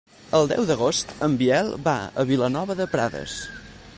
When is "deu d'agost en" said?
0.51-1.35